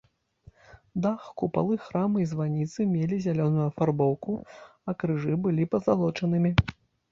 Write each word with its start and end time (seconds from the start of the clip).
Дах, 1.03 1.27
купалы 1.41 1.77
храма 1.87 2.17
і 2.23 2.25
званіцы 2.31 2.87
мелі 2.95 3.21
зялёную 3.27 3.63
афарбоўку, 3.71 4.31
а 4.89 4.99
крыжы 5.05 5.41
былі 5.47 5.71
пазалочанымі. 5.77 6.57